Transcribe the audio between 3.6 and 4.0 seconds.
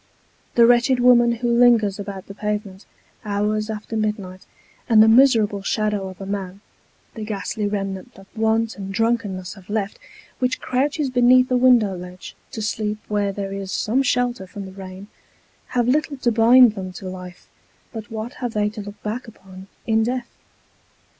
after